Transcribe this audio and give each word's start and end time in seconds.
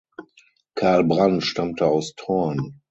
Carl 0.73 1.03
Brandt 1.03 1.43
stammte 1.43 1.85
aus 1.85 2.15
Thorn. 2.15 2.79